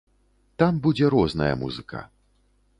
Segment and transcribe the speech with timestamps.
[0.63, 2.05] Там будзе розная музыка.